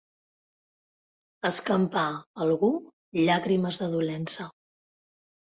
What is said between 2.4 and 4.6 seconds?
algú, llàgrimes de dolença.